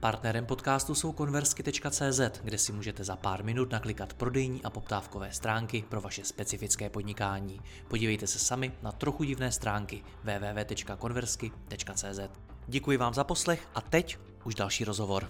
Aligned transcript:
Partnerem 0.00 0.46
podcastu 0.46 0.94
jsou 0.94 1.12
konversky.cz, 1.12 2.20
kde 2.42 2.58
si 2.58 2.72
můžete 2.72 3.04
za 3.04 3.16
pár 3.16 3.44
minut 3.44 3.72
naklikat 3.72 4.14
prodejní 4.14 4.62
a 4.64 4.70
poptávkové 4.70 5.32
stránky 5.32 5.84
pro 5.88 6.00
vaše 6.00 6.24
specifické 6.24 6.90
podnikání. 6.90 7.60
Podívejte 7.88 8.26
se 8.26 8.38
sami 8.38 8.72
na 8.82 8.92
trochu 8.92 9.24
divné 9.24 9.52
stránky 9.52 10.02
www.konversky.cz. 10.24 12.20
Děkuji 12.66 12.96
vám 12.96 13.14
za 13.14 13.24
poslech 13.24 13.68
a 13.74 13.80
teď 13.80 14.18
už 14.44 14.54
další 14.54 14.84
rozhovor. 14.84 15.28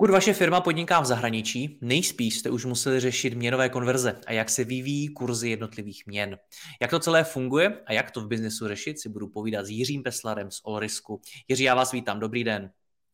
Pokud 0.00 0.10
vaše 0.10 0.32
firma 0.32 0.60
podniká 0.60 1.00
v 1.00 1.04
zahraničí, 1.04 1.78
nejspíš 1.80 2.38
jste 2.38 2.50
už 2.50 2.64
museli 2.64 3.00
řešit 3.00 3.34
měnové 3.34 3.68
konverze 3.68 4.20
a 4.26 4.32
jak 4.32 4.50
se 4.50 4.64
vyvíjí 4.64 5.08
kurzy 5.08 5.50
jednotlivých 5.50 6.06
měn. 6.06 6.38
Jak 6.80 6.90
to 6.90 6.98
celé 6.98 7.24
funguje 7.24 7.80
a 7.86 7.92
jak 7.92 8.10
to 8.10 8.20
v 8.20 8.26
biznesu 8.26 8.68
řešit, 8.68 9.00
si 9.00 9.08
budu 9.08 9.28
povídat 9.28 9.66
s 9.66 9.70
Jiřím 9.70 10.02
Peslarem 10.02 10.50
z 10.50 10.60
Olrisku. 10.64 11.20
Jiří, 11.48 11.64
já 11.64 11.74
vás 11.74 11.92
vítám, 11.92 12.20
dobrý 12.20 12.44
den. 12.44 12.70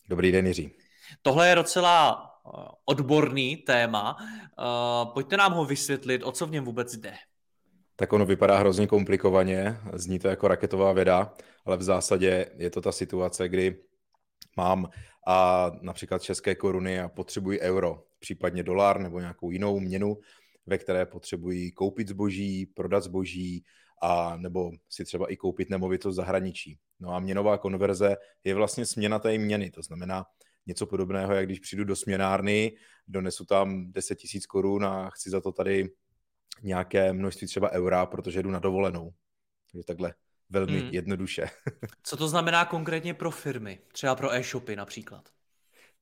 Dobrý 0.09 0.33
den, 0.33 0.47
Jiří. 0.47 0.71
Tohle 1.23 1.49
je 1.49 1.55
docela 1.55 2.25
eh, 2.47 2.51
odborný 2.85 3.57
téma. 3.57 4.17
Eh, 4.21 5.07
pojďte 5.15 5.37
nám 5.37 5.53
ho 5.53 5.65
vysvětlit, 5.65 6.23
o 6.23 6.33
co 6.33 6.47
v 6.47 6.50
něm 6.50 6.65
vůbec 6.65 6.97
jde. 6.97 7.15
Tak 7.97 8.12
ono 8.12 8.27
vypadá 8.27 8.59
hrozně 8.59 8.87
komplikovaně, 8.87 9.81
zní 9.93 10.19
to 10.19 10.28
jako 10.28 10.48
raketová 10.48 10.93
věda, 10.93 11.34
ale 11.65 11.77
v 11.77 11.83
zásadě 11.83 12.47
je 12.56 12.71
to 12.71 12.81
ta 12.81 12.93
situace, 12.93 13.48
kdy 13.48 13.77
mám 14.56 14.89
a 15.27 15.70
například 15.80 16.22
české 16.22 16.55
koruny 16.55 17.00
a 17.00 17.08
potřebují 17.08 17.60
euro, 17.60 18.02
případně 18.19 18.62
dolar 18.62 19.00
nebo 19.00 19.20
nějakou 19.20 19.50
jinou 19.50 19.80
měnu, 19.80 20.16
ve 20.66 20.78
které 20.78 21.06
potřebují 21.06 21.72
koupit 21.72 22.08
zboží, 22.08 22.66
prodat 22.66 23.00
zboží 23.00 23.64
a 24.02 24.36
nebo 24.36 24.70
si 24.88 25.04
třeba 25.04 25.32
i 25.32 25.36
koupit 25.36 25.70
nemovitost 25.70 26.16
zahraničí. 26.16 26.78
No 27.00 27.14
a 27.14 27.20
měnová 27.20 27.58
konverze 27.58 28.16
je 28.44 28.54
vlastně 28.54 28.86
směna 28.86 29.19
té 29.19 29.38
měny, 29.38 29.70
to 29.70 29.82
znamená 29.82 30.24
něco 30.66 30.86
podobného, 30.86 31.34
jak 31.34 31.47
když 31.47 31.60
přijdu 31.60 31.84
do 31.84 31.97
směnárny, 31.97 32.72
donesu 33.08 33.44
tam 33.44 33.92
10 33.92 34.14
tisíc 34.14 34.47
korun 34.47 34.84
a 34.84 35.10
chci 35.10 35.30
za 35.30 35.41
to 35.41 35.52
tady 35.52 35.88
nějaké 36.62 37.12
množství 37.12 37.47
třeba 37.47 37.70
eura, 37.70 38.06
protože 38.06 38.42
jdu 38.42 38.50
na 38.50 38.58
dovolenou. 38.58 39.12
Takže 39.72 39.84
takhle 39.84 40.14
velmi 40.50 40.80
hmm. 40.80 40.91
jednoduše. 40.92 41.47
Co 42.02 42.16
to 42.16 42.28
znamená 42.28 42.64
konkrétně 42.64 43.14
pro 43.14 43.30
firmy? 43.30 43.78
Třeba 43.92 44.14
pro 44.14 44.33
e-shopy 44.34 44.77
například? 44.77 45.28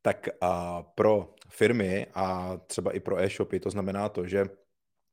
Tak 0.03 0.29
a 0.41 0.83
pro 0.83 1.35
firmy 1.49 2.07
a 2.15 2.57
třeba 2.67 2.93
i 2.93 3.01
pro 3.01 3.19
e-shopy 3.19 3.61
to 3.61 3.71
znamená 3.71 4.09
to, 4.09 4.27
že 4.27 4.45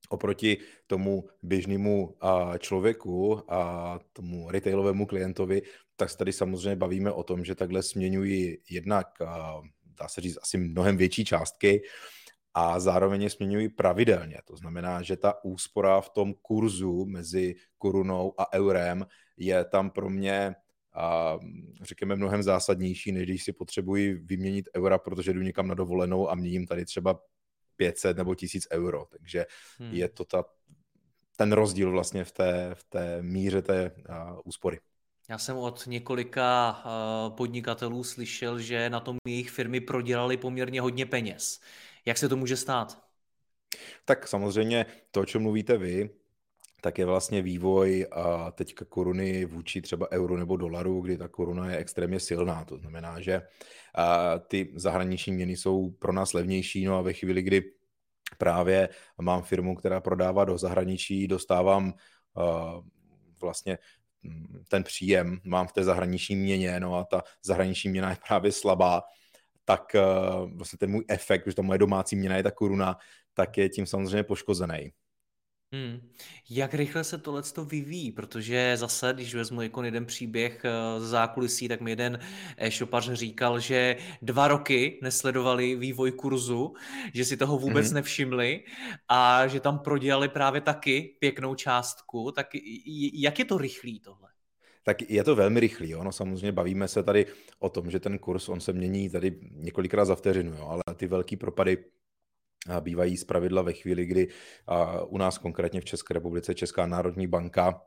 oproti 0.10 0.58
tomu 0.88 1.30
běžnému 1.44 2.18
člověku 2.60 3.44
a 3.54 4.00
tomu 4.14 4.52
retailovému 4.52 5.06
klientovi, 5.06 5.62
tak 5.96 6.10
se 6.10 6.18
tady 6.18 6.34
samozřejmě 6.34 6.76
bavíme 6.76 7.12
o 7.12 7.24
tom, 7.24 7.46
že 7.46 7.56
takhle 7.56 7.84
směňují 7.84 8.58
jednak, 8.70 9.08
dá 9.86 10.08
se 10.08 10.22
říct, 10.22 10.38
asi 10.42 10.58
mnohem 10.58 10.98
větší 10.98 11.26
částky, 11.26 11.82
a 12.54 12.80
zároveň 12.80 13.22
je 13.22 13.30
směňují 13.30 13.70
pravidelně. 13.70 14.38
To 14.46 14.56
znamená, 14.56 15.02
že 15.02 15.18
ta 15.18 15.44
úspora 15.44 16.02
v 16.02 16.10
tom 16.10 16.34
kurzu 16.42 17.06
mezi 17.06 17.56
korunou 17.78 18.34
a 18.38 18.54
eurem 18.54 19.06
je 19.38 19.66
tam 19.66 19.90
pro 19.90 20.10
mě 20.10 20.56
a 20.94 21.38
řekněme 21.82 22.16
mnohem 22.16 22.44
zásadnější, 22.44 23.12
než 23.12 23.24
když 23.24 23.44
si 23.44 23.54
potřebuji 23.54 24.14
vyměnit 24.14 24.70
eura, 24.76 24.98
protože 24.98 25.34
jdu 25.34 25.42
někam 25.42 25.68
na 25.68 25.74
dovolenou 25.74 26.30
a 26.30 26.36
měním 26.36 26.68
tady 26.68 26.86
třeba 26.86 27.20
500 27.76 28.18
nebo 28.18 28.36
1000 28.36 28.68
euro. 28.72 29.06
Takže 29.06 29.46
hmm. 29.80 29.94
je 29.94 30.10
to 30.10 30.26
ta, 30.26 30.44
ten 31.36 31.52
rozdíl 31.52 31.92
vlastně 31.92 32.24
v 32.24 32.32
té, 32.32 32.70
v 32.74 32.84
té 32.84 33.22
míře 33.22 33.62
té 33.62 33.92
uh, 34.10 34.40
úspory. 34.46 34.80
Já 35.30 35.38
jsem 35.38 35.58
od 35.58 35.88
několika 35.88 36.80
uh, 36.86 37.36
podnikatelů 37.36 38.04
slyšel, 38.04 38.60
že 38.60 38.90
na 38.90 39.00
tom 39.00 39.18
jejich 39.28 39.50
firmy 39.50 39.82
prodělali 39.82 40.38
poměrně 40.38 40.82
hodně 40.82 41.06
peněz. 41.06 41.60
Jak 42.06 42.18
se 42.18 42.30
to 42.30 42.38
může 42.38 42.58
stát? 42.58 43.04
Tak 44.06 44.28
samozřejmě 44.28 44.86
to, 45.12 45.22
o 45.22 45.26
čem 45.26 45.42
mluvíte 45.42 45.78
vy, 45.78 46.10
tak 46.82 46.98
je 46.98 47.06
vlastně 47.06 47.42
vývoj 47.42 48.08
a 48.12 48.52
teďka 48.52 48.86
koruny 48.86 49.46
vůči 49.46 49.82
třeba 49.82 50.12
euru 50.12 50.38
nebo 50.38 50.58
dolaru, 50.58 51.02
kdy 51.02 51.18
ta 51.18 51.28
koruna 51.28 51.72
je 51.72 51.78
extrémně 51.78 52.20
silná. 52.20 52.66
To 52.66 52.78
znamená, 52.78 53.22
že 53.22 53.42
ty 54.48 54.74
zahraniční 54.76 55.34
měny 55.34 55.58
jsou 55.58 55.92
pro 55.92 56.14
nás 56.14 56.34
levnější, 56.34 56.86
no 56.86 56.98
a 56.98 57.02
ve 57.02 57.14
chvíli, 57.14 57.42
kdy 57.42 57.64
právě 58.38 58.90
mám 59.22 59.44
firmu, 59.44 59.76
která 59.76 60.02
prodává 60.02 60.46
do 60.46 60.58
zahraničí, 60.58 61.28
dostávám 61.28 61.94
vlastně 63.42 63.78
hm, 64.24 64.64
ten 64.70 64.84
příjem, 64.84 65.40
mám 65.44 65.68
v 65.68 65.74
té 65.74 65.84
zahraniční 65.84 66.36
měně, 66.36 66.80
no 66.80 66.96
a 66.96 67.04
ta 67.04 67.24
zahraniční 67.44 67.90
měna 67.90 68.10
je 68.10 68.18
právě 68.28 68.52
slabá, 68.52 69.04
tak 69.66 69.96
uh, 69.96 70.52
vlastně 70.58 70.78
ten 70.78 70.92
můj 70.92 71.06
efekt, 71.08 71.48
že 71.48 71.56
ta 71.56 71.62
moje 71.62 71.80
domácí 71.80 72.16
měna 72.16 72.38
je 72.38 72.44
ta 72.44 72.52
koruna, 72.52 72.98
tak 73.34 73.58
je 73.58 73.70
tím 73.70 73.86
samozřejmě 73.86 74.24
poškozený. 74.24 74.92
Hmm. 75.74 76.12
Jak 76.50 76.74
rychle 76.74 77.04
se 77.04 77.18
tohle 77.18 77.44
to 77.44 77.66
vyvíjí? 77.66 78.12
Protože 78.12 78.74
zase, 78.78 79.14
když 79.14 79.36
vezmu 79.36 79.62
jako 79.62 79.84
jeden 79.84 80.06
příběh 80.06 80.66
eh, 80.66 81.00
z 81.00 81.04
zákulisí, 81.04 81.68
tak 81.68 81.82
mi 81.82 81.92
jeden 81.92 82.20
e-shopař 82.58 83.10
říkal, 83.10 83.60
že 83.60 83.98
dva 84.22 84.48
roky 84.48 85.00
nesledovali 85.02 85.76
vývoj 85.76 86.12
kurzu, 86.12 86.74
že 87.14 87.26
si 87.26 87.38
toho 87.38 87.58
vůbec 87.58 87.88
mm-hmm. 87.88 87.94
nevšimli 87.94 88.64
a 89.08 89.48
že 89.48 89.60
tam 89.60 89.80
prodělali 89.80 90.30
právě 90.30 90.62
taky 90.62 91.16
pěknou 91.20 91.56
částku. 91.56 92.32
Tak 92.32 92.48
jak 93.14 93.40
je 93.40 93.46
to 93.46 93.58
rychlý 93.58 94.00
tohle? 94.00 94.31
Tak 94.84 95.10
je 95.10 95.24
to 95.24 95.36
velmi 95.36 95.60
rychlý. 95.60 95.90
Jo? 95.90 96.04
No, 96.04 96.12
samozřejmě 96.12 96.52
bavíme 96.52 96.88
se 96.88 97.04
tady 97.04 97.26
o 97.60 97.70
tom, 97.70 97.92
že 97.92 98.00
ten 98.00 98.20
kurz, 98.20 98.50
on 98.50 98.60
se 98.60 98.74
mění 98.74 99.10
tady 99.10 99.40
několikrát 99.52 100.06
za 100.06 100.16
vteřinu, 100.16 100.54
jo? 100.54 100.68
ale 100.68 100.96
ty 100.96 101.08
velký 101.08 101.38
propady 101.38 101.78
bývají 102.80 103.18
z 103.18 103.24
pravidla 103.24 103.62
ve 103.62 103.74
chvíli, 103.74 104.06
kdy 104.06 104.28
u 105.08 105.18
nás 105.18 105.38
konkrétně 105.38 105.82
v 105.82 105.86
České 105.86 106.14
republice 106.14 106.56
Česká 106.56 106.88
národní 106.88 107.28
banka 107.28 107.82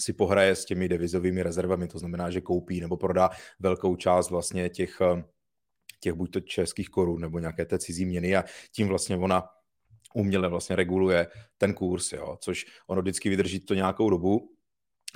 si 0.00 0.12
pohraje 0.12 0.56
s 0.56 0.64
těmi 0.64 0.88
devizovými 0.88 1.42
rezervami, 1.42 1.88
to 1.88 1.98
znamená, 1.98 2.30
že 2.30 2.40
koupí 2.40 2.80
nebo 2.80 2.96
prodá 2.96 3.30
velkou 3.58 3.96
část 3.96 4.30
vlastně 4.30 4.68
těch, 4.68 4.98
těch 6.00 6.12
buď 6.12 6.30
to 6.30 6.40
českých 6.40 6.88
korun 6.88 7.20
nebo 7.20 7.38
nějaké 7.38 7.64
té 7.64 7.78
cizí 7.78 8.06
měny 8.06 8.36
a 8.36 8.44
tím 8.72 8.88
vlastně 8.88 9.16
ona 9.16 9.48
uměle 10.14 10.48
vlastně 10.48 10.76
reguluje 10.76 11.26
ten 11.58 11.74
kurz, 11.74 12.12
jo, 12.12 12.36
což 12.40 12.66
ono 12.86 13.02
vždycky 13.02 13.28
vydrží 13.28 13.60
to 13.60 13.74
nějakou 13.74 14.10
dobu, 14.10 14.55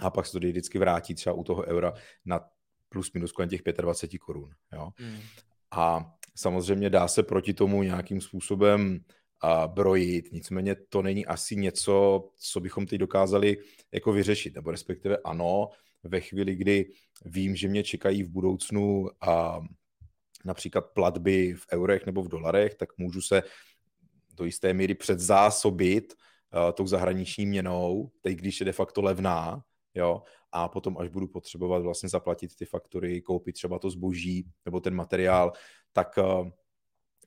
a 0.00 0.10
pak 0.10 0.26
se 0.26 0.32
to 0.32 0.38
vždycky 0.38 0.78
vrátí 0.78 1.14
třeba 1.14 1.34
u 1.34 1.44
toho 1.44 1.62
eura 1.66 1.92
na 2.24 2.40
plus 2.88 3.12
minus 3.12 3.32
kolem 3.32 3.48
těch 3.48 3.62
25 3.62 4.18
korun. 4.18 4.50
Jo? 4.72 4.90
Mm. 5.00 5.20
A 5.70 6.14
samozřejmě 6.34 6.90
dá 6.90 7.08
se 7.08 7.22
proti 7.22 7.54
tomu 7.54 7.82
nějakým 7.82 8.20
způsobem 8.20 9.00
a 9.40 9.68
brojit, 9.68 10.32
nicméně 10.32 10.76
to 10.88 11.02
není 11.02 11.26
asi 11.26 11.56
něco, 11.56 12.28
co 12.36 12.60
bychom 12.60 12.86
teď 12.86 13.00
dokázali 13.00 13.56
jako 13.92 14.12
vyřešit, 14.12 14.54
nebo 14.54 14.70
respektive 14.70 15.16
ano, 15.24 15.68
ve 16.02 16.20
chvíli, 16.20 16.54
kdy 16.54 16.90
vím, 17.24 17.56
že 17.56 17.68
mě 17.68 17.82
čekají 17.82 18.22
v 18.22 18.30
budoucnu 18.30 19.08
a 19.20 19.60
například 20.44 20.80
platby 20.80 21.54
v 21.54 21.66
eurech 21.72 22.06
nebo 22.06 22.22
v 22.22 22.28
dolarech, 22.28 22.74
tak 22.74 22.98
můžu 22.98 23.22
se 23.22 23.42
do 24.34 24.44
jisté 24.44 24.74
míry 24.74 24.94
předzásobit 24.94 26.14
uh, 26.14 26.72
tou 26.72 26.86
zahraniční 26.86 27.46
měnou, 27.46 28.10
teď 28.20 28.38
když 28.38 28.60
je 28.60 28.66
de 28.66 28.72
facto 28.72 29.02
levná, 29.02 29.62
jo, 29.94 30.22
a 30.52 30.68
potom 30.68 30.98
až 30.98 31.08
budu 31.08 31.28
potřebovat 31.28 31.82
vlastně 31.82 32.08
zaplatit 32.08 32.56
ty 32.56 32.64
faktory, 32.64 33.22
koupit 33.22 33.52
třeba 33.52 33.78
to 33.78 33.90
zboží 33.90 34.46
nebo 34.64 34.80
ten 34.80 34.94
materiál, 34.94 35.52
tak 35.92 36.18
eh, 36.18 36.50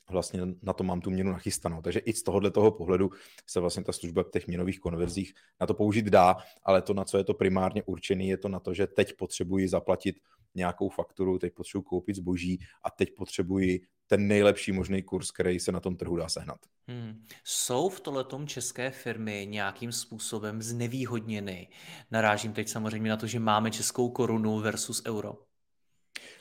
vlastně 0.09 0.41
na 0.61 0.73
to 0.73 0.83
mám 0.83 1.01
tu 1.01 1.09
měnu 1.09 1.31
nachystanou. 1.31 1.81
Takže 1.81 1.99
i 1.99 2.13
z 2.13 2.23
tohohle 2.23 2.51
toho 2.51 2.71
pohledu 2.71 3.09
se 3.47 3.59
vlastně 3.59 3.83
ta 3.83 3.91
služba 3.91 4.23
v 4.23 4.29
těch 4.29 4.47
měnových 4.47 4.79
konverzích 4.79 5.33
na 5.61 5.67
to 5.67 5.73
použít 5.73 6.05
dá, 6.05 6.35
ale 6.63 6.81
to, 6.81 6.93
na 6.93 7.03
co 7.03 7.17
je 7.17 7.23
to 7.23 7.33
primárně 7.33 7.83
určený, 7.83 8.27
je 8.27 8.37
to 8.37 8.49
na 8.49 8.59
to, 8.59 8.73
že 8.73 8.87
teď 8.87 9.13
potřebuji 9.17 9.69
zaplatit 9.69 10.15
nějakou 10.55 10.89
fakturu, 10.89 11.39
teď 11.39 11.53
potřebuji 11.53 11.81
koupit 11.83 12.15
zboží 12.15 12.59
a 12.83 12.91
teď 12.91 13.15
potřebuji 13.15 13.81
ten 14.07 14.27
nejlepší 14.27 14.71
možný 14.71 15.03
kurz, 15.03 15.31
který 15.31 15.59
se 15.59 15.71
na 15.71 15.79
tom 15.79 15.95
trhu 15.95 16.15
dá 16.15 16.29
sehnat. 16.29 16.57
Hmm. 16.87 17.25
Jsou 17.43 17.89
v 17.89 17.99
tohletom 17.99 18.47
české 18.47 18.91
firmy 18.91 19.47
nějakým 19.49 19.91
způsobem 19.91 20.61
znevýhodněny? 20.61 21.67
Narážím 22.11 22.53
teď 22.53 22.69
samozřejmě 22.69 23.09
na 23.09 23.17
to, 23.17 23.27
že 23.27 23.39
máme 23.39 23.71
českou 23.71 24.09
korunu 24.09 24.59
versus 24.59 25.01
euro. 25.07 25.35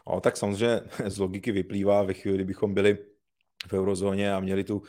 O, 0.05 0.21
tak 0.21 0.37
samozřejmě 0.37 0.81
z 1.07 1.19
logiky 1.19 1.53
vyplývá 1.53 2.03
ve 2.03 2.15
chvíli, 2.15 2.37
kdybychom 2.37 2.75
byli 2.75 2.99
v 3.67 3.73
eurozóně 3.73 4.35
a 4.35 4.41
měli 4.41 4.65
tu 4.65 4.77
uh, 4.77 4.85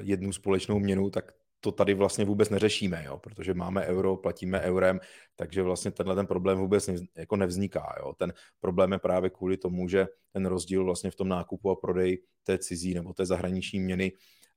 jednu 0.00 0.32
společnou 0.32 0.78
měnu, 0.78 1.10
tak 1.10 1.32
to 1.60 1.72
tady 1.72 1.94
vlastně 1.94 2.24
vůbec 2.24 2.50
neřešíme, 2.50 3.04
jo, 3.04 3.18
protože 3.18 3.54
máme 3.54 3.86
euro, 3.86 4.16
platíme 4.16 4.60
eurem, 4.60 5.00
takže 5.36 5.62
vlastně 5.62 5.90
tenhle 5.90 6.14
ten 6.14 6.26
problém 6.26 6.58
vůbec 6.58 6.86
ne, 6.86 6.94
jako 7.16 7.36
nevzniká. 7.36 7.94
Jo. 7.98 8.12
Ten 8.12 8.32
problém 8.60 8.92
je 8.92 8.98
právě 8.98 9.30
kvůli 9.30 9.56
tomu, 9.56 9.88
že 9.88 10.06
ten 10.32 10.46
rozdíl 10.46 10.84
vlastně 10.84 11.10
v 11.10 11.16
tom 11.16 11.28
nákupu 11.28 11.70
a 11.70 11.76
prodeji 11.76 12.22
té 12.44 12.58
cizí 12.58 12.94
nebo 12.94 13.12
té 13.12 13.26
zahraniční 13.26 13.80
měny 13.80 14.12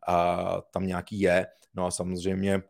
a 0.07 0.61
tam 0.61 0.87
nějaký 0.87 1.19
je. 1.19 1.47
No 1.73 1.85
a 1.85 1.91
samozřejmě 1.91 2.61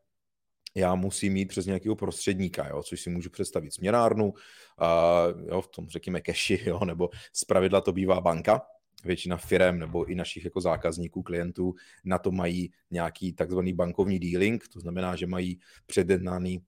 já 0.76 0.96
musím 0.96 1.34
mít 1.34 1.46
přes 1.46 1.66
nějakého 1.66 1.96
prostředníka, 1.96 2.68
jo, 2.68 2.84
což 2.84 3.02
si 3.02 3.10
můžu 3.10 3.30
představit 3.30 3.74
směrárnu, 3.74 4.34
a, 4.80 5.24
jo, 5.50 5.62
v 5.62 5.68
tom 5.68 5.90
řekněme 5.90 6.22
keši, 6.22 6.64
jo, 6.66 6.80
nebo 6.86 7.10
zpravidla 7.34 7.82
to 7.82 7.92
bývá 7.92 8.22
banka, 8.22 8.62
většina 9.06 9.38
firm 9.38 9.80
nebo 9.80 10.06
i 10.06 10.16
našich 10.16 10.46
jako 10.46 10.62
zákazníků, 10.62 11.24
klientů 11.24 11.74
na 12.06 12.18
to 12.18 12.32
mají 12.32 12.72
nějaký 12.92 13.34
takzvaný 13.34 13.74
bankovní 13.74 14.20
dealing, 14.20 14.68
to 14.68 14.80
znamená, 14.80 15.16
že 15.16 15.28
mají 15.28 15.60
předjednaný 15.86 16.62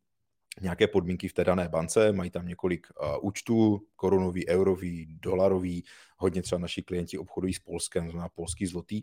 nějaké 0.62 0.88
podmínky 0.88 1.28
v 1.28 1.34
té 1.34 1.44
dané 1.44 1.70
bance, 1.70 2.12
mají 2.12 2.30
tam 2.30 2.48
několik 2.48 2.88
uh, 3.02 3.28
účtů, 3.28 3.82
korunový, 3.96 4.48
eurový, 4.50 5.08
dolarový, 5.22 5.84
hodně 6.18 6.42
třeba 6.42 6.60
naši 6.60 6.84
klienti 6.84 7.18
obchodují 7.18 7.54
s 7.54 7.60
Polskem, 7.60 8.10
znamená 8.10 8.30
polský 8.30 8.66
zlotý, 8.66 9.02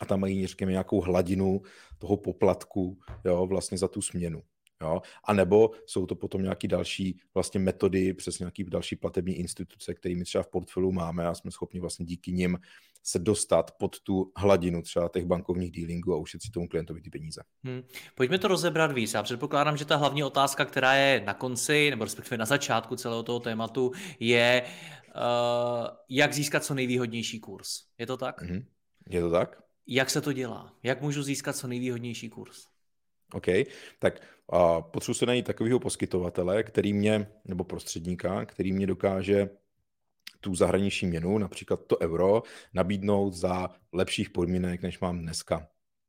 a 0.00 0.04
tam 0.04 0.20
mají, 0.20 0.46
řekněme, 0.46 0.72
nějakou 0.72 1.00
hladinu 1.00 1.62
toho 1.98 2.16
poplatku 2.16 2.98
jo, 3.24 3.46
vlastně 3.46 3.78
za 3.78 3.88
tu 3.88 4.02
směnu. 4.02 4.42
Jo? 4.82 5.02
A 5.24 5.32
nebo 5.32 5.70
jsou 5.86 6.06
to 6.06 6.14
potom 6.14 6.42
nějaké 6.42 6.68
další 6.68 7.20
vlastně 7.34 7.60
metody 7.60 8.14
přes 8.14 8.38
nějaké 8.38 8.64
další 8.64 8.96
platební 8.96 9.34
instituce, 9.34 9.94
kterými 9.94 10.24
třeba 10.24 10.42
v 10.44 10.48
portfoliu 10.48 10.92
máme 10.92 11.26
a 11.26 11.34
jsme 11.34 11.50
schopni 11.50 11.80
vlastně 11.80 12.06
díky 12.06 12.32
nim 12.32 12.58
se 13.02 13.18
dostat 13.18 13.70
pod 13.70 14.00
tu 14.00 14.32
hladinu 14.36 14.82
třeba 14.82 15.08
těch 15.08 15.24
bankovních 15.24 15.70
dealingů 15.70 16.14
a 16.14 16.16
ušetřit 16.16 16.52
tomu 16.52 16.68
klientovi 16.68 17.00
ty 17.00 17.10
peníze. 17.10 17.42
Hmm. 17.64 17.82
Pojďme 18.14 18.38
to 18.38 18.48
rozebrat 18.48 18.92
víc. 18.92 19.14
Já 19.14 19.22
předpokládám, 19.22 19.76
že 19.76 19.84
ta 19.84 19.96
hlavní 19.96 20.24
otázka, 20.24 20.64
která 20.64 20.94
je 20.94 21.20
na 21.26 21.34
konci, 21.34 21.90
nebo 21.90 22.04
respektive 22.04 22.38
na 22.38 22.44
začátku 22.44 22.96
celého 22.96 23.22
toho 23.22 23.40
tématu, 23.40 23.92
je, 24.20 24.62
uh, 24.62 25.86
jak 26.08 26.34
získat 26.34 26.64
co 26.64 26.74
nejvýhodnější 26.74 27.40
kurz. 27.40 27.68
Je 27.98 28.06
to 28.06 28.16
tak? 28.16 28.42
Hmm. 28.42 28.64
Je 29.08 29.20
to 29.20 29.30
tak? 29.30 29.62
Jak 29.86 30.10
se 30.10 30.20
to 30.20 30.32
dělá? 30.32 30.72
Jak 30.82 31.02
můžu 31.02 31.22
získat 31.22 31.56
co 31.56 31.68
nejvýhodnější 31.68 32.28
kurz? 32.28 32.66
OK, 33.34 33.46
tak 33.98 34.20
a 34.52 34.80
potřebuji 34.80 35.14
se 35.14 35.26
najít 35.26 35.46
takového 35.46 35.78
poskytovatele, 35.80 36.62
který 36.62 36.92
mě, 36.92 37.26
nebo 37.44 37.64
prostředníka, 37.64 38.44
který 38.44 38.72
mě 38.72 38.86
dokáže 38.86 39.50
tu 40.40 40.54
zahraniční 40.54 41.08
měnu, 41.08 41.38
například 41.38 41.86
to 41.86 41.98
euro, 41.98 42.42
nabídnout 42.74 43.34
za 43.34 43.70
lepších 43.92 44.30
podmínek, 44.30 44.82
než 44.82 45.00
mám 45.00 45.18
dneska. 45.18 45.68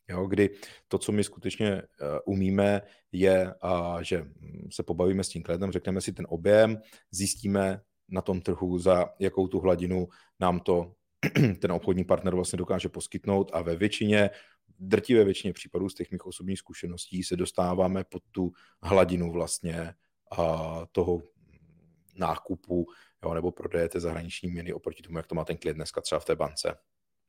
Jo, 0.10 0.25
kdy 0.25 0.50
to, 0.88 0.98
co 0.98 1.12
my 1.12 1.24
skutečně 1.24 1.75
uh, 1.75 2.07
umíme, 2.25 2.81
je, 3.12 3.54
uh, 3.63 4.00
že 4.01 4.25
se 4.71 4.83
pobavíme 4.83 5.24
s 5.24 5.30
tím 5.30 5.44
klientem, 5.44 5.71
řekneme 5.71 6.01
si 6.01 6.13
ten 6.13 6.25
objem, 6.30 6.81
zjistíme 7.12 7.81
na 8.10 8.21
tom 8.21 8.42
trhu, 8.42 8.80
za 8.80 9.10
jakou 9.19 9.48
tu 9.48 9.60
hladinu 9.60 10.07
nám 10.39 10.60
to 10.60 10.94
ten 11.60 11.71
obchodní 11.71 12.04
partner 12.04 12.36
vlastně 12.36 12.57
dokáže 12.57 12.89
poskytnout 12.89 13.51
a 13.54 13.62
ve 13.62 13.75
většině 13.75 14.30
drtivé 14.80 15.24
většině 15.24 15.54
případů 15.54 15.89
z 15.89 15.94
těch 15.94 16.12
mých 16.12 16.25
osobních 16.25 16.60
zkušeností 16.60 17.24
se 17.24 17.36
dostáváme 17.36 18.04
pod 18.04 18.24
tu 18.31 18.51
hladinu 18.83 19.31
vlastně 19.31 19.94
a 20.31 20.86
toho 20.92 21.21
nákupu 22.16 22.88
jo, 23.24 23.33
nebo 23.33 23.51
prodeje 23.51 23.89
té 23.89 24.00
zahraniční 24.00 24.50
měny 24.50 24.74
oproti 24.74 25.04
tomu, 25.04 25.18
jak 25.18 25.27
to 25.27 25.36
má 25.36 25.45
ten 25.45 25.57
klient 25.57 25.75
dneska 25.75 26.01
třeba 26.01 26.19
v 26.19 26.25
té 26.25 26.36
bance. 26.36 26.77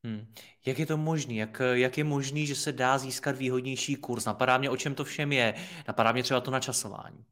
Hmm. 0.05 0.33
Jak 0.67 0.79
je 0.79 0.87
to 0.87 0.97
možné? 0.97 1.35
Jak, 1.35 1.63
jak 1.73 1.99
je 1.99 2.05
možné, 2.05 2.47
že 2.47 2.55
se 2.55 2.73
dá 2.73 2.99
získat 2.99 3.37
výhodnější 3.37 3.97
kurz? 3.97 4.25
Napadá 4.25 4.59
mě, 4.59 4.71
o 4.71 4.77
čem 4.77 4.95
to 4.95 5.05
všem 5.05 5.33
je. 5.33 5.55
Napadá 5.89 6.13
mě 6.13 6.23
třeba 6.23 6.41
to 6.41 6.51
načasování. 6.51 7.25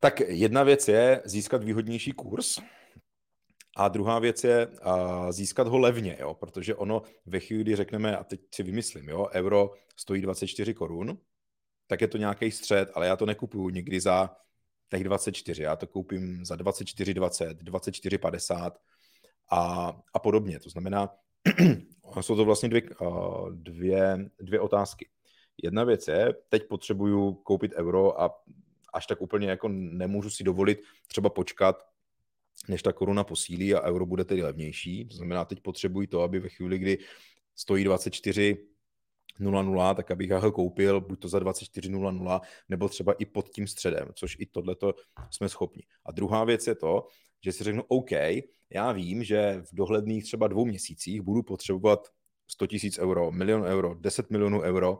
Tak 0.00 0.20
jedna 0.20 0.62
věc 0.62 0.88
je 0.88 1.22
získat 1.24 1.64
výhodnější 1.64 2.12
kurz, 2.12 2.58
a 3.80 3.88
druhá 3.88 4.18
věc 4.18 4.44
je 4.44 4.68
a, 4.82 5.32
získat 5.32 5.68
ho 5.68 5.78
levně, 5.78 6.16
jo, 6.20 6.34
protože 6.34 6.74
ono 6.74 7.02
ve 7.26 7.40
chvíli, 7.40 7.62
kdy 7.62 7.76
řekneme, 7.76 8.16
a 8.16 8.24
teď 8.24 8.40
si 8.54 8.62
vymyslím, 8.62 9.08
jo, 9.08 9.28
euro 9.32 9.70
stojí 9.96 10.22
24 10.22 10.74
korun, 10.74 11.18
tak 11.86 12.00
je 12.00 12.08
to 12.08 12.18
nějaký 12.18 12.50
střed, 12.50 12.90
ale 12.94 13.06
já 13.06 13.16
to 13.16 13.26
nekupuju 13.26 13.68
nikdy 13.68 14.00
za 14.00 14.36
těch 14.90 15.04
24, 15.04 15.62
já 15.62 15.76
to 15.76 15.86
koupím 15.86 16.44
za 16.44 16.56
24,20, 16.56 17.54
24,50 17.54 18.70
a, 19.50 19.92
a 20.14 20.18
podobně. 20.18 20.60
To 20.60 20.70
znamená, 20.70 21.08
jsou 22.20 22.36
to 22.36 22.44
vlastně 22.44 22.68
dvě, 22.68 22.82
dvě, 23.50 24.30
dvě 24.40 24.60
otázky. 24.60 25.08
Jedna 25.62 25.84
věc 25.84 26.08
je, 26.08 26.34
teď 26.48 26.68
potřebuju 26.68 27.34
koupit 27.34 27.72
euro 27.74 28.20
a 28.22 28.42
až 28.92 29.06
tak 29.06 29.20
úplně 29.20 29.50
jako 29.50 29.68
nemůžu 29.68 30.30
si 30.30 30.44
dovolit 30.44 30.82
třeba 31.06 31.30
počkat 31.30 31.89
než 32.68 32.82
ta 32.82 32.92
koruna 32.92 33.24
posílí 33.24 33.74
a 33.74 33.82
euro 33.82 34.06
bude 34.06 34.24
tedy 34.24 34.42
levnější. 34.42 35.04
To 35.04 35.16
znamená, 35.16 35.44
teď 35.44 35.60
potřebuji 35.60 36.06
to, 36.06 36.22
aby 36.22 36.40
ve 36.40 36.48
chvíli, 36.48 36.78
kdy 36.78 36.98
stojí 37.56 37.84
24 37.84 38.56
0,0, 39.40 39.94
tak 39.94 40.10
abych 40.10 40.30
ho 40.30 40.52
koupil 40.52 41.00
buď 41.00 41.20
to 41.20 41.28
za 41.28 41.38
24,00 41.38 42.40
nebo 42.68 42.88
třeba 42.88 43.12
i 43.12 43.24
pod 43.24 43.48
tím 43.48 43.66
středem, 43.66 44.08
což 44.14 44.36
i 44.38 44.46
tohleto 44.46 44.94
jsme 45.30 45.48
schopni. 45.48 45.82
A 46.06 46.12
druhá 46.12 46.44
věc 46.44 46.66
je 46.66 46.74
to, 46.74 47.06
že 47.44 47.52
si 47.52 47.64
řeknu, 47.64 47.82
OK, 47.88 48.10
já 48.70 48.92
vím, 48.92 49.24
že 49.24 49.62
v 49.62 49.74
dohledných 49.74 50.24
třeba 50.24 50.48
dvou 50.48 50.64
měsících 50.64 51.22
budu 51.22 51.42
potřebovat 51.42 52.08
100 52.48 52.66
000 52.98 53.10
euro, 53.10 53.32
milion 53.32 53.62
euro, 53.62 53.94
10 53.94 54.30
milionů 54.30 54.60
euro 54.60 54.98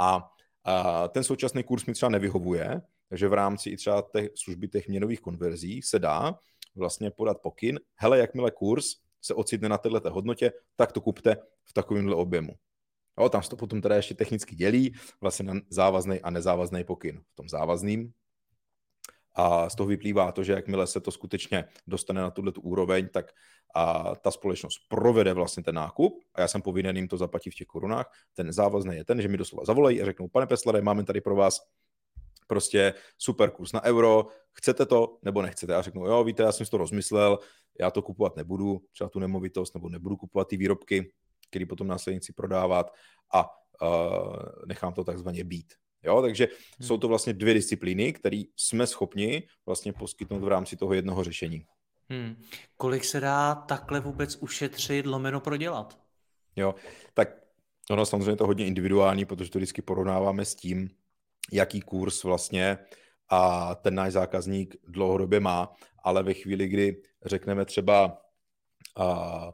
a, 0.00 0.30
a 0.64 1.08
ten 1.08 1.24
současný 1.24 1.62
kurz 1.62 1.86
mi 1.86 1.92
třeba 1.92 2.10
nevyhovuje, 2.10 2.82
takže 3.08 3.28
v 3.28 3.32
rámci 3.32 3.70
i 3.70 3.76
třeba 3.76 4.04
těch 4.12 4.30
služby 4.34 4.68
těch 4.68 4.88
měnových 4.88 5.20
konverzí 5.20 5.82
se 5.82 5.98
dá 5.98 6.38
vlastně 6.74 7.10
podat 7.10 7.40
pokyn, 7.42 7.80
hele, 7.94 8.18
jakmile 8.18 8.50
kurz 8.50 8.84
se 9.20 9.34
ocitne 9.34 9.68
na 9.68 9.78
této 9.78 10.10
hodnotě, 10.10 10.52
tak 10.76 10.92
to 10.92 11.00
kupte 11.00 11.36
v 11.64 11.72
takovémhle 11.72 12.14
objemu. 12.14 12.52
Jo, 13.20 13.28
tam 13.28 13.42
se 13.42 13.50
to 13.50 13.56
potom 13.56 13.80
teda 13.80 13.96
ještě 13.96 14.14
technicky 14.14 14.56
dělí, 14.56 14.94
vlastně 15.20 15.44
na 15.44 15.60
závazný 15.70 16.20
a 16.20 16.30
nezávazný 16.30 16.84
pokyn. 16.84 17.20
V 17.32 17.34
tom 17.34 17.48
závazným 17.48 18.12
a 19.34 19.68
z 19.68 19.74
toho 19.74 19.86
vyplývá 19.86 20.32
to, 20.32 20.44
že 20.44 20.52
jakmile 20.52 20.86
se 20.86 21.00
to 21.00 21.10
skutečně 21.10 21.64
dostane 21.86 22.20
na 22.20 22.30
tuto 22.30 22.60
úroveň, 22.60 23.08
tak 23.08 23.32
a 23.74 24.14
ta 24.14 24.30
společnost 24.30 24.78
provede 24.88 25.32
vlastně 25.32 25.62
ten 25.62 25.74
nákup 25.74 26.22
a 26.34 26.40
já 26.40 26.48
jsem 26.48 26.62
povinen 26.62 26.96
jim 26.96 27.08
to 27.08 27.16
zaplatit 27.16 27.50
v 27.50 27.54
těch 27.54 27.66
korunách. 27.66 28.10
Ten 28.34 28.52
závazný 28.52 28.96
je 28.96 29.04
ten, 29.04 29.22
že 29.22 29.28
mi 29.28 29.36
doslova 29.36 29.64
zavolají 29.64 30.02
a 30.02 30.04
řeknou, 30.04 30.28
pane 30.28 30.46
Peslade, 30.46 30.82
máme 30.82 31.04
tady 31.04 31.20
pro 31.20 31.36
vás 31.36 31.60
prostě 32.46 32.94
super 33.18 33.50
kurz 33.50 33.72
na 33.72 33.84
euro, 33.84 34.26
chcete 34.52 34.86
to 34.86 35.18
nebo 35.22 35.42
nechcete. 35.42 35.72
Já 35.72 35.82
řeknu, 35.82 36.06
jo, 36.06 36.24
víte, 36.24 36.42
já 36.42 36.52
jsem 36.52 36.66
si 36.66 36.70
to 36.70 36.76
rozmyslel, 36.76 37.38
já 37.80 37.90
to 37.90 38.02
kupovat 38.02 38.36
nebudu, 38.36 38.80
třeba 38.92 39.10
tu 39.10 39.18
nemovitost, 39.18 39.74
nebo 39.74 39.88
nebudu 39.88 40.16
kupovat 40.16 40.48
ty 40.48 40.56
výrobky, 40.56 41.12
který 41.50 41.66
potom 41.66 41.86
následníci 41.86 42.32
prodávat 42.32 42.94
a 43.34 43.46
uh, 43.82 44.36
nechám 44.66 44.92
to 44.94 45.04
takzvaně 45.04 45.44
být. 45.44 45.74
Jo, 46.02 46.22
takže 46.22 46.48
hmm. 46.78 46.88
jsou 46.88 46.98
to 46.98 47.08
vlastně 47.08 47.32
dvě 47.32 47.54
disciplíny, 47.54 48.12
které 48.12 48.42
jsme 48.56 48.86
schopni 48.86 49.42
vlastně 49.66 49.92
poskytnout 49.92 50.40
v 50.40 50.48
rámci 50.48 50.76
toho 50.76 50.94
jednoho 50.94 51.24
řešení. 51.24 51.66
Hmm. 52.10 52.42
Kolik 52.76 53.04
se 53.04 53.20
dá 53.20 53.54
takhle 53.54 54.00
vůbec 54.00 54.36
ušetřit, 54.36 55.06
lomeno 55.06 55.40
prodělat? 55.40 55.98
Jo, 56.56 56.74
tak 57.14 57.28
ono 57.90 58.06
samozřejmě 58.06 58.36
to 58.36 58.46
hodně 58.46 58.66
individuální, 58.66 59.24
protože 59.24 59.50
to 59.50 59.58
vždycky 59.58 59.82
porovnáváme 59.82 60.44
s 60.44 60.54
tím, 60.54 60.90
jaký 61.52 61.80
kurz 61.80 62.24
vlastně 62.24 62.78
a 63.28 63.74
ten 63.74 63.94
náš 63.94 64.12
zákazník 64.12 64.76
dlouhodobě 64.88 65.40
má, 65.40 65.72
ale 66.04 66.22
ve 66.22 66.34
chvíli, 66.34 66.68
kdy 66.68 67.02
řekneme 67.24 67.64
třeba 67.64 68.22
a, 68.96 69.52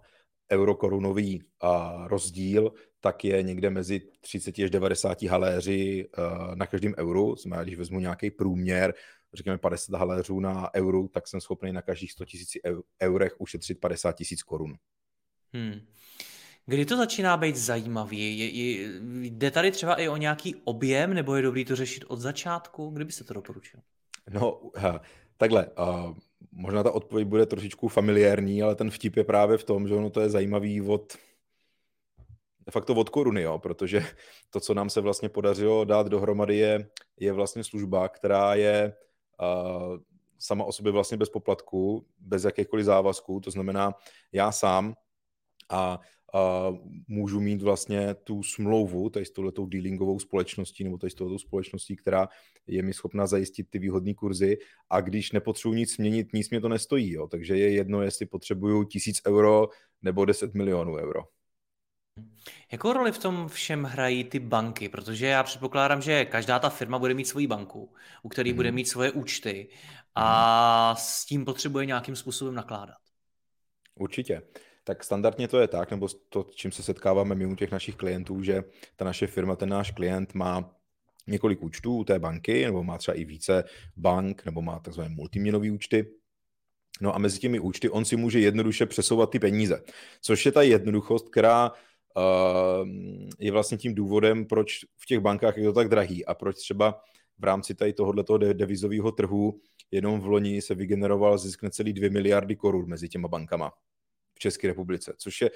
eurokorunový 0.53 1.43
a, 1.61 2.05
rozdíl, 2.09 2.73
tak 3.01 3.25
je 3.25 3.43
někde 3.43 3.71
mezi 3.71 4.01
30 4.21 4.59
až 4.59 4.71
90 4.71 5.23
haléři 5.23 6.09
a, 6.15 6.55
na 6.55 6.67
každém 6.67 6.95
euru. 6.99 7.37
Znamená, 7.37 7.63
když 7.63 7.79
vezmu 7.79 8.01
nějaký 8.01 8.31
průměr, 8.31 8.95
řekněme 9.35 9.59
50 9.59 9.99
haléřů 9.99 10.41
na 10.41 10.75
euru, 10.75 11.09
tak 11.09 11.29
jsem 11.29 11.41
schopný 11.41 11.73
na 11.73 11.83
každých 11.83 12.13
100 12.13 12.25
000 12.65 12.83
eurech 13.03 13.41
ušetřit 13.41 13.81
50 13.81 14.17
000 14.21 14.29
korun. 14.47 14.75
Hmm. 15.53 15.81
Kdy 16.67 16.87
to 16.87 16.97
začíná 16.97 17.37
být 17.37 17.57
zajímavý? 17.57 18.39
Je, 18.39 18.49
je, 18.49 19.01
jde 19.23 19.51
tady 19.51 19.71
třeba 19.71 19.95
i 19.95 20.09
o 20.09 20.17
nějaký 20.17 20.55
objem, 20.65 21.15
nebo 21.15 21.37
je 21.37 21.43
dobrý 21.43 21.65
to 21.65 21.77
řešit 21.77 22.05
od 22.09 22.19
začátku? 22.19 22.91
Kdyby 22.91 23.13
se 23.13 23.25
to 23.25 23.35
doporučil? 23.35 23.81
No, 24.31 24.61
takhle. 25.37 25.67
Uh, 25.67 26.15
možná 26.53 26.83
ta 26.83 26.91
odpověď 26.91 27.29
bude 27.29 27.47
trošičku 27.47 27.89
familiární, 27.89 28.63
ale 28.63 28.75
ten 28.75 28.91
vtip 28.91 29.17
je 29.17 29.25
právě 29.25 29.59
v 29.59 29.65
tom, 29.65 29.89
že 29.89 29.95
ono 29.95 30.11
to 30.11 30.21
je 30.21 30.31
zajímavý 30.31 30.83
od 30.83 31.17
de 32.67 32.73
facto 32.73 32.95
od 32.95 33.09
koruny, 33.09 33.43
jo, 33.43 33.59
protože 33.59 34.07
to, 34.51 34.61
co 34.61 34.75
nám 34.75 34.91
se 34.91 35.01
vlastně 35.01 35.29
podařilo 35.29 35.85
dát 35.85 36.07
dohromady, 36.07 36.57
je, 36.57 36.89
je 37.21 37.33
vlastně 37.33 37.65
služba, 37.65 38.09
která 38.09 38.55
je 38.55 38.93
uh, 39.43 39.99
sama 40.39 40.65
o 40.65 40.73
sobě 40.73 40.93
vlastně 40.93 41.17
bez 41.17 41.31
poplatku, 41.31 42.07
bez 42.19 42.45
jakékoliv 42.45 42.85
závazku, 42.85 43.41
to 43.41 43.51
znamená, 43.51 43.95
já 44.33 44.53
sám 44.53 44.95
a, 45.71 46.01
a 46.35 46.73
můžu 47.09 47.41
mít 47.41 47.63
vlastně 47.63 48.15
tu 48.15 48.43
smlouvu 48.43 49.11
tady 49.11 49.27
s 49.27 49.31
touhletou 49.31 49.67
dealingovou 49.67 50.19
společností 50.19 50.85
nebo 50.85 50.99
tady 50.99 51.11
s 51.11 51.15
touhletou 51.15 51.39
společností, 51.39 51.97
která 51.97 52.29
je 52.67 52.83
mi 52.83 52.95
schopna 52.95 53.27
zajistit 53.27 53.71
ty 53.71 53.79
výhodné 53.79 54.15
kurzy 54.15 54.59
a 54.91 55.01
když 55.01 55.33
nepotřebuji 55.33 55.75
nic 55.75 55.97
změnit, 55.97 56.33
nic 56.33 56.51
mě 56.51 56.61
to 56.61 56.69
nestojí. 56.69 57.13
Jo. 57.13 57.27
Takže 57.27 57.57
je 57.57 57.73
jedno, 57.73 58.03
jestli 58.03 58.27
potřebuju 58.27 58.85
tisíc 58.85 59.21
euro 59.27 59.69
nebo 60.03 60.25
10 60.25 60.55
milionů 60.55 60.95
euro. 60.95 61.21
Jakou 62.73 62.93
roli 62.93 63.13
v 63.13 63.19
tom 63.19 63.49
všem 63.49 63.85
hrají 63.85 64.25
ty 64.25 64.39
banky? 64.39 64.89
Protože 64.89 65.27
já 65.27 65.43
předpokládám, 65.43 66.03
že 66.03 66.25
každá 66.25 66.59
ta 66.59 66.69
firma 66.69 66.99
bude 66.99 67.15
mít 67.15 67.25
svoji 67.25 67.47
banku, 67.47 67.95
u 68.23 68.29
které 68.29 68.51
mm. 68.51 68.57
bude 68.57 68.73
mít 68.73 68.89
svoje 68.89 69.11
účty 69.11 69.69
a 70.15 70.95
s 70.99 71.25
tím 71.25 71.45
potřebuje 71.45 71.87
nějakým 71.87 72.17
způsobem 72.17 72.55
nakládat. 72.55 72.97
Určitě. 73.95 74.43
Tak 74.85 75.05
standardně 75.05 75.49
to 75.49 75.59
je 75.61 75.69
tak, 75.69 75.91
nebo 75.91 76.09
to, 76.29 76.47
čím 76.55 76.73
se 76.73 76.83
setkáváme 76.83 77.47
u 77.47 77.55
těch 77.55 77.73
našich 77.73 77.97
klientů, 77.97 78.43
že 78.43 78.65
ta 78.97 79.05
naše 79.05 79.27
firma, 79.27 79.57
ten 79.57 79.69
náš 79.69 79.91
klient 79.91 80.35
má 80.35 80.75
několik 81.27 81.63
účtů 81.63 81.97
u 81.97 82.05
té 82.05 82.19
banky, 82.19 82.65
nebo 82.65 82.85
má 82.85 82.99
třeba 82.99 83.15
i 83.15 83.25
více 83.25 83.65
bank, 83.97 84.45
nebo 84.45 84.63
má 84.63 84.79
takzvané 84.79 85.09
multiměnové 85.15 85.71
účty. 85.71 86.07
No 87.01 87.15
a 87.15 87.19
mezi 87.19 87.39
těmi 87.39 87.61
účty 87.61 87.89
on 87.91 88.05
si 88.05 88.17
může 88.17 88.41
jednoduše 88.41 88.87
přesouvat 88.87 89.31
ty 89.31 89.39
peníze, 89.39 89.83
což 90.23 90.47
je 90.47 90.53
ta 90.53 90.63
jednoduchost, 90.63 91.29
která 91.29 91.71
uh, 91.71 92.89
je 93.39 93.53
vlastně 93.53 93.79
tím 93.79 93.95
důvodem, 93.95 94.45
proč 94.47 94.79
v 94.97 95.07
těch 95.07 95.19
bankách 95.19 95.57
je 95.57 95.65
to 95.65 95.73
tak 95.73 95.89
drahý 95.89 96.27
a 96.27 96.35
proč 96.35 96.57
třeba 96.57 97.01
v 97.39 97.45
rámci 97.45 97.75
tady 97.75 97.93
tohoto 97.93 98.39
devizového 98.39 99.13
trhu 99.13 99.61
jenom 99.91 100.21
v 100.21 100.27
loni 100.27 100.63
se 100.63 100.75
vygeneroval 100.75 101.39
zisk 101.39 101.63
necelý 101.63 101.93
2 101.93 102.11
miliardy 102.11 102.57
korun 102.57 102.89
mezi 102.89 103.09
těma 103.09 103.29
bankama 103.29 103.73
České 104.41 104.69
republice, 104.69 105.15
což 105.19 105.41
je 105.41 105.51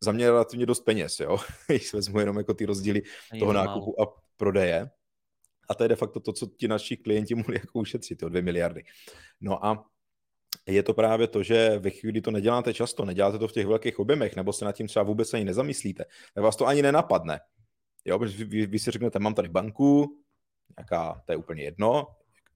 za 0.00 0.12
mě 0.12 0.26
relativně 0.26 0.66
dost 0.66 0.80
peněz, 0.80 1.20
jo, 1.20 1.38
když 1.66 1.92
vezmu 1.92 2.20
jenom 2.20 2.38
jako 2.38 2.54
ty 2.54 2.66
rozdíly 2.66 3.02
toho 3.38 3.52
nákupu 3.52 4.02
a 4.02 4.06
prodeje. 4.36 4.90
A 5.68 5.74
to 5.74 5.82
je 5.82 5.88
de 5.88 5.96
facto 5.96 6.20
to, 6.20 6.32
co 6.32 6.46
ti 6.46 6.68
naši 6.68 6.96
klienti 6.96 7.34
mohli 7.34 7.56
jako 7.56 7.78
ušetřit, 7.78 8.22
o 8.22 8.28
2 8.28 8.42
miliardy. 8.42 8.84
No 9.40 9.66
a 9.66 9.84
je 10.66 10.82
to 10.82 10.94
právě 10.94 11.26
to, 11.26 11.42
že 11.42 11.78
ve 11.78 11.90
chvíli, 11.90 12.12
kdy 12.12 12.20
to 12.20 12.30
neděláte 12.30 12.74
často, 12.74 13.04
neděláte 13.04 13.38
to 13.38 13.48
v 13.48 13.52
těch 13.52 13.66
velkých 13.66 13.98
objemech, 13.98 14.36
nebo 14.36 14.52
se 14.52 14.64
nad 14.64 14.72
tím 14.72 14.86
třeba 14.86 15.02
vůbec 15.02 15.34
ani 15.34 15.44
nezamyslíte, 15.44 16.04
tak 16.34 16.44
vás 16.44 16.56
to 16.56 16.66
ani 16.66 16.82
nenapadne. 16.82 17.40
Jo, 18.04 18.18
protože 18.18 18.44
vy, 18.44 18.66
vy 18.66 18.78
si 18.78 18.90
řeknete, 18.90 19.18
mám 19.18 19.34
tady 19.34 19.48
banku, 19.48 20.20
jaká, 20.78 21.22
to 21.26 21.32
je 21.32 21.36
úplně 21.36 21.62
jedno, 21.62 22.06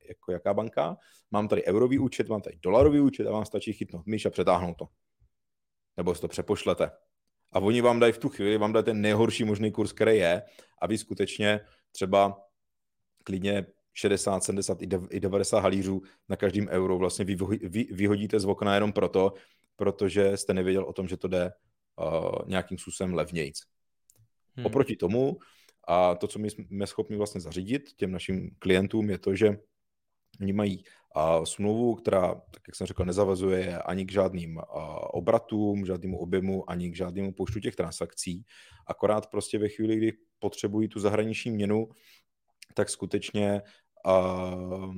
jako 0.09 0.33
jaká 0.33 0.55
banka, 0.55 0.97
mám 1.31 1.49
tady 1.49 1.65
eurový 1.65 1.99
účet, 1.99 2.29
mám 2.29 2.41
tady 2.41 2.57
dolarový 2.63 3.01
účet 3.01 3.27
a 3.27 3.31
vám 3.31 3.45
stačí 3.45 3.73
chytnout 3.73 4.07
myš 4.07 4.27
a 4.27 4.31
přetáhnout 4.31 4.77
to. 4.79 4.89
Nebo 5.97 6.15
si 6.15 6.21
to 6.21 6.29
přepošlete. 6.29 6.91
A 7.53 7.59
oni 7.59 7.81
vám 7.81 8.01
dají 8.01 8.13
v 8.13 8.19
tu 8.19 8.29
chvíli, 8.29 8.59
vám 8.59 8.73
dají 8.73 8.85
ten 8.85 9.01
nejhorší 9.01 9.45
možný 9.45 9.73
kurz, 9.73 9.93
který 9.93 10.17
je 10.17 10.43
a 10.79 10.87
vy 10.87 10.99
skutečně 10.99 11.61
třeba 11.93 12.41
klidně 13.25 13.67
60, 13.95 14.45
70 14.45 14.79
i 15.11 15.21
90 15.21 15.59
halířů 15.59 16.03
na 16.29 16.37
každém 16.37 16.69
euro 16.69 16.99
vlastně 16.99 17.25
vyhodíte 17.91 18.41
z 18.41 18.45
okna 18.45 18.75
jenom 18.75 18.93
proto, 18.93 19.33
protože 19.77 20.37
jste 20.37 20.55
nevěděl 20.55 20.85
o 20.85 20.93
tom, 20.93 21.09
že 21.09 21.17
to 21.17 21.29
jde 21.29 21.53
uh, 21.97 22.33
nějakým 22.47 22.79
způsobem 22.79 23.15
levnějc. 23.15 23.61
Hmm. 24.57 24.67
Oproti 24.67 24.97
tomu, 24.97 25.39
a 25.89 26.15
to, 26.15 26.27
co 26.27 26.39
my 26.39 26.51
jsme 26.51 26.87
schopni 26.87 27.17
vlastně 27.17 27.41
zařídit 27.41 27.93
těm 27.97 28.13
našim 28.13 28.51
klientům, 28.59 29.11
je 29.11 29.19
to, 29.19 29.35
že 29.35 29.59
oni 30.41 30.53
mají 30.53 30.85
smlouvu, 31.45 31.95
která, 31.95 32.35
tak 32.35 32.63
jak 32.69 32.77
jsem 32.77 32.87
řekl, 32.87 33.05
nezavazuje 33.05 33.79
ani 33.79 34.07
k 34.07 34.13
žádným 34.13 34.61
obratům, 35.11 35.87
žádnému 35.87 36.19
objemu, 36.19 36.71
ani 36.71 36.91
k 36.91 36.97
žádnému 36.97 37.33
počtu 37.33 37.61
těch 37.61 37.77
transakcí. 37.77 38.45
Akorát 38.87 39.31
prostě 39.31 39.59
ve 39.59 39.69
chvíli, 39.69 39.97
kdy 39.97 40.13
potřebují 40.39 40.89
tu 40.89 41.01
zahraniční 41.01 41.51
měnu, 41.51 41.89
tak 42.75 42.89
skutečně 42.89 43.63
uh, 44.07 44.95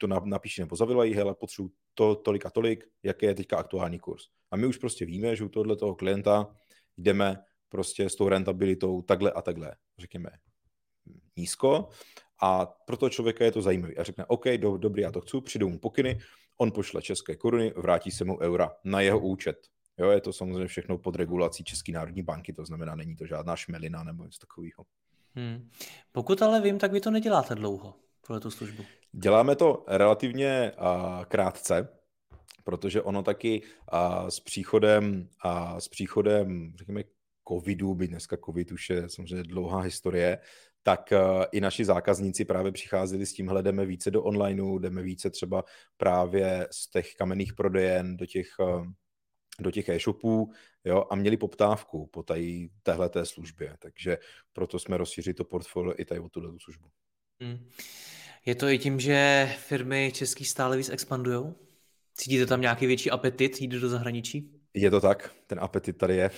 to 0.00 0.06
napíší 0.06 0.60
nebo 0.60 0.76
zavolají, 0.76 1.14
hele, 1.14 1.34
potřebuji 1.34 1.70
to, 1.94 2.14
tolik 2.14 2.46
a 2.46 2.50
tolik, 2.50 2.84
jaký 3.02 3.26
je 3.26 3.34
teďka 3.34 3.56
aktuální 3.56 3.98
kurz. 3.98 4.22
A 4.50 4.56
my 4.56 4.66
už 4.66 4.76
prostě 4.76 5.06
víme, 5.06 5.36
že 5.36 5.44
u 5.44 5.48
tohoto 5.48 5.76
toho 5.76 5.94
klienta 5.94 6.56
jdeme 6.96 7.36
prostě 7.68 8.08
s 8.10 8.16
tou 8.16 8.28
rentabilitou 8.28 9.02
takhle 9.02 9.32
a 9.32 9.42
takhle, 9.42 9.74
řekněme, 9.98 10.30
nízko 11.36 11.88
a 12.42 12.66
pro 12.66 12.96
toho 12.96 13.10
člověka 13.10 13.44
je 13.44 13.52
to 13.52 13.62
zajímavé. 13.62 13.94
A 13.94 14.02
řekne, 14.02 14.24
OK, 14.26 14.44
do, 14.56 14.76
dobrý, 14.76 15.02
já 15.02 15.12
to 15.12 15.20
chci, 15.20 15.40
přijdou 15.40 15.68
mu 15.68 15.78
pokyny, 15.78 16.18
on 16.58 16.72
pošle 16.72 17.02
české 17.02 17.36
koruny, 17.36 17.72
vrátí 17.76 18.10
se 18.10 18.24
mu 18.24 18.40
eura 18.40 18.72
na 18.84 19.00
jeho 19.00 19.20
účet. 19.20 19.56
Jo, 19.98 20.10
je 20.10 20.20
to 20.20 20.32
samozřejmě 20.32 20.66
všechno 20.66 20.98
pod 20.98 21.16
regulací 21.16 21.64
České 21.64 21.92
národní 21.92 22.22
banky, 22.22 22.52
to 22.52 22.64
znamená, 22.64 22.94
není 22.94 23.16
to 23.16 23.26
žádná 23.26 23.56
šmelina 23.56 24.04
nebo 24.04 24.24
něco 24.24 24.38
takového. 24.38 24.84
Hmm. 25.34 25.70
Pokud 26.12 26.42
ale 26.42 26.60
vím, 26.60 26.78
tak 26.78 26.92
vy 26.92 27.00
to 27.00 27.10
neděláte 27.10 27.54
dlouho, 27.54 27.94
pro 28.26 28.40
tu 28.40 28.50
službu. 28.50 28.84
Děláme 29.12 29.56
to 29.56 29.84
relativně 29.88 30.72
uh, 30.78 31.24
krátce, 31.24 31.88
protože 32.64 33.02
ono 33.02 33.22
taky 33.22 33.62
uh, 33.62 34.28
s 34.28 34.40
příchodem, 34.40 35.28
uh, 35.44 35.78
s 35.78 35.88
příchodem, 35.88 36.72
řekněme, 36.76 37.02
covidu, 37.48 37.94
byť 37.94 38.10
dneska 38.10 38.36
covid 38.44 38.72
už 38.72 38.90
je 38.90 39.08
samozřejmě 39.08 39.42
dlouhá 39.42 39.80
historie, 39.80 40.38
tak 40.82 41.12
eh, 41.12 41.18
i 41.52 41.60
naši 41.60 41.84
zákazníci 41.84 42.44
právě 42.44 42.72
přicházeli 42.72 43.26
s 43.26 43.32
tímhle, 43.32 43.62
jdeme 43.62 43.86
více 43.86 44.10
do 44.10 44.22
onlineu, 44.22 44.78
jdeme 44.78 45.02
více 45.02 45.30
třeba 45.30 45.64
právě 45.96 46.68
z 46.70 46.90
těch 46.90 47.14
kamenných 47.14 47.54
prodejen 47.54 48.16
do 48.16 48.26
těch, 48.26 48.48
eh, 48.60 48.84
do 49.60 49.70
těch 49.70 49.88
e-shopů 49.88 50.52
jo, 50.84 51.04
a 51.10 51.14
měli 51.14 51.36
poptávku 51.36 52.06
po 52.06 52.22
tady 52.22 52.68
téhleté 52.82 53.26
službě, 53.26 53.76
takže 53.78 54.18
proto 54.52 54.78
jsme 54.78 54.96
rozšířili 54.96 55.34
to 55.34 55.44
portfolio 55.44 55.94
i 55.98 56.04
tady 56.04 56.20
o 56.20 56.28
tuhle 56.28 56.50
službu. 56.64 56.88
Hmm. 57.40 57.68
Je 58.46 58.54
to 58.54 58.68
i 58.68 58.78
tím, 58.78 59.00
že 59.00 59.48
firmy 59.58 60.12
český 60.14 60.44
stále 60.44 60.76
víc 60.76 60.88
expandují? 60.88 61.54
Cítíte 62.14 62.46
tam 62.46 62.60
nějaký 62.60 62.86
větší 62.86 63.10
apetit 63.10 63.60
jít 63.60 63.68
do 63.68 63.88
zahraničí? 63.88 64.50
Je 64.74 64.90
to 64.90 65.00
tak, 65.00 65.34
ten 65.46 65.58
apetit 65.60 65.98
tady 65.98 66.16
je. 66.16 66.30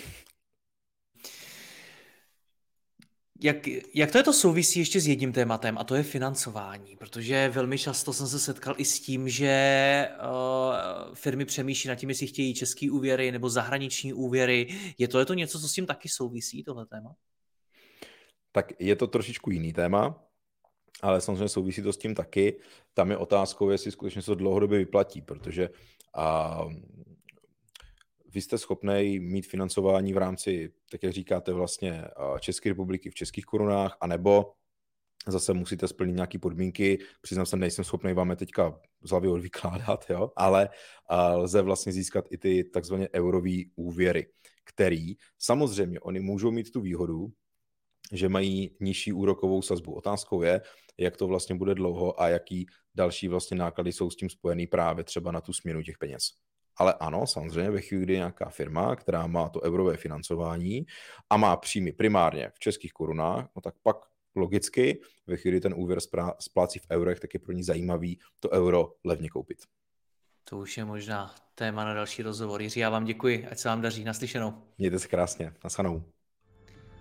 Jak, 3.41 3.57
jak 3.95 4.13
to 4.13 4.19
je 4.19 4.25
to 4.25 4.33
souvisí 4.33 4.79
ještě 4.79 5.01
s 5.01 5.07
jedním 5.07 5.33
tématem 5.33 5.79
a 5.79 5.85
to 5.85 5.95
je 5.95 6.03
financování, 6.03 6.97
protože 6.97 7.49
velmi 7.49 7.79
často 7.79 8.13
jsem 8.13 8.27
se 8.27 8.39
setkal 8.39 8.75
i 8.79 8.85
s 8.85 9.01
tím, 9.01 9.29
že 9.29 10.09
uh, 10.21 11.15
firmy 11.15 11.45
přemýšlí 11.45 11.89
nad 11.89 11.95
tím, 11.95 12.09
jestli 12.09 12.27
chtějí 12.27 12.55
český 12.55 12.91
úvěry 12.91 13.33
nebo 13.33 13.51
zahraniční 13.51 14.13
úvěry. 14.13 14.69
Je 14.99 15.09
to, 15.09 15.19
je 15.19 15.25
to 15.25 15.35
něco, 15.35 15.61
co 15.61 15.69
s 15.69 15.73
tím 15.73 15.87
taky 15.87 16.09
souvisí, 16.09 16.65
tohle 16.65 16.87
téma? 16.87 17.15
Tak 18.53 18.73
je 18.79 18.97
to 18.97 19.07
trošičku 19.07 19.51
jiný 19.51 19.73
téma, 19.73 20.25
ale 21.03 21.21
samozřejmě 21.21 21.49
souvisí 21.49 21.83
to 21.83 21.93
s 21.93 21.99
tím 21.99 22.15
taky. 22.15 22.61
Tam 22.95 23.11
je 23.11 23.17
otázkou, 23.17 23.71
jestli 23.71 23.91
skutečně 23.91 24.23
se 24.23 24.27
to 24.27 24.35
dlouhodobě 24.35 24.79
vyplatí, 24.79 25.23
protože 25.23 25.71
uh, 26.19 26.73
vy 28.35 28.41
jste 28.41 28.59
schopný 28.59 29.21
mít 29.21 29.47
financování 29.47 30.13
v 30.13 30.17
rámci, 30.17 30.73
tak 30.91 31.03
jak 31.03 31.13
říkáte, 31.13 31.53
vlastně 31.53 32.05
České 32.41 32.69
republiky 32.69 33.11
v 33.11 33.15
českých 33.15 33.45
korunách, 33.45 33.97
anebo 34.01 34.53
zase 35.27 35.55
musíte 35.55 35.89
splnit 35.89 36.13
nějaké 36.13 36.39
podmínky. 36.39 36.99
Přiznám 37.21 37.47
se, 37.47 37.57
nejsem 37.57 37.85
schopný 37.85 38.13
vám 38.13 38.31
je 38.31 38.37
teďka 38.37 38.81
z 39.03 39.11
hlavy 39.11 39.29
odvykládat, 39.29 40.11
jo? 40.11 40.31
ale 40.37 40.69
lze 41.35 41.63
vlastně 41.63 41.93
získat 41.93 42.25
i 42.31 42.39
ty 42.39 42.65
takzvané 42.65 43.09
eurové 43.15 43.57
úvěry, 43.77 44.27
který 44.65 45.15
samozřejmě 45.39 46.01
oni 46.01 46.21
můžou 46.21 46.51
mít 46.51 46.71
tu 46.71 46.81
výhodu, 46.81 47.27
že 48.13 48.29
mají 48.29 48.77
nižší 48.81 49.13
úrokovou 49.13 49.63
sazbu. 49.63 49.93
Otázkou 49.95 50.43
je, 50.43 50.61
jak 50.99 51.17
to 51.17 51.27
vlastně 51.27 51.55
bude 51.55 51.75
dlouho 51.75 52.21
a 52.21 52.29
jaký 52.29 52.67
další 52.95 53.29
vlastně 53.29 53.57
náklady 53.57 53.93
jsou 53.93 54.11
s 54.11 54.17
tím 54.17 54.31
spojený 54.31 54.67
právě 54.67 55.05
třeba 55.05 55.33
na 55.33 55.41
tu 55.41 55.53
směnu 55.53 55.83
těch 55.83 55.99
peněz. 55.99 56.23
Ale 56.79 56.95
ano, 57.01 57.27
samozřejmě 57.27 57.71
ve 57.71 57.81
chvíli, 57.81 58.03
kdy 58.03 58.15
nějaká 58.15 58.49
firma, 58.49 58.97
která 58.97 59.27
má 59.27 59.49
to 59.49 59.63
eurové 59.63 59.97
financování 59.97 60.87
a 61.31 61.37
má 61.37 61.57
příjmy 61.57 61.93
primárně 61.93 62.51
v 62.55 62.59
českých 62.59 62.93
korunách, 62.93 63.49
no 63.57 63.63
tak 63.63 63.75
pak 63.83 63.97
logicky 64.37 65.01
ve 65.27 65.37
chvíli 65.37 65.61
ten 65.61 65.75
úvěr 65.77 65.99
splácí 66.41 66.79
v 66.79 66.87
eurech, 66.91 67.21
tak 67.21 67.35
je 67.35 67.41
pro 67.41 67.53
ní 67.53 67.63
zajímavý 67.63 68.19
to 68.41 68.51
euro 68.51 68.93
levně 69.05 69.29
koupit. 69.29 69.59
To 70.45 70.59
už 70.59 70.79
je 70.79 70.85
možná 70.85 71.35
téma 71.55 71.85
na 71.85 71.95
další 71.95 72.23
rozhovor. 72.23 72.63
Jiří, 72.63 72.81
já 72.81 72.91
vám 72.91 73.05
děkuji, 73.05 73.47
ať 73.51 73.59
se 73.59 73.69
vám 73.69 73.81
daří. 73.81 74.05
Naslyšenou. 74.05 74.55
Mějte 74.79 74.99
se 74.99 75.09
krásně. 75.09 75.53
Nasanou. 75.65 76.05